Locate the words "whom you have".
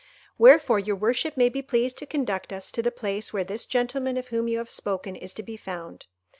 4.29-4.71